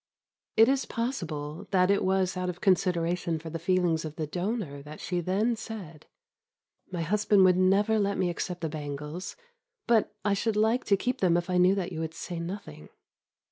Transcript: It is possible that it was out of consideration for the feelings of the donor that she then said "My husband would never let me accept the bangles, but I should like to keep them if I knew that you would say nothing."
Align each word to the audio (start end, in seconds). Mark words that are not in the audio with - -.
It 0.57 0.67
is 0.67 0.85
possible 0.87 1.67
that 1.69 1.91
it 1.91 2.03
was 2.03 2.35
out 2.35 2.49
of 2.49 2.59
consideration 2.59 3.37
for 3.37 3.51
the 3.51 3.59
feelings 3.59 4.03
of 4.03 4.15
the 4.15 4.25
donor 4.25 4.81
that 4.81 4.99
she 4.99 5.21
then 5.21 5.55
said 5.55 6.07
"My 6.91 7.03
husband 7.03 7.43
would 7.45 7.55
never 7.55 7.99
let 7.99 8.17
me 8.17 8.31
accept 8.31 8.61
the 8.61 8.67
bangles, 8.69 9.35
but 9.85 10.11
I 10.25 10.33
should 10.33 10.55
like 10.55 10.85
to 10.85 10.97
keep 10.97 11.21
them 11.21 11.37
if 11.37 11.51
I 11.51 11.57
knew 11.59 11.75
that 11.75 11.91
you 11.91 11.99
would 11.99 12.15
say 12.15 12.39
nothing." 12.39 12.89